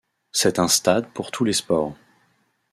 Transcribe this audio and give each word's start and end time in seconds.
C'est 0.31 0.57
un 0.57 0.67
stade 0.67 1.05
pour 1.13 1.29
tous 1.29 1.43
les 1.43 1.53
sports. 1.53 1.95